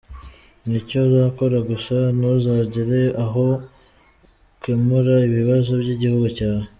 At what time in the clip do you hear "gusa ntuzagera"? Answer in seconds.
1.69-3.01